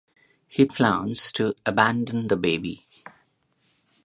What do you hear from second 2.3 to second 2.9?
baby.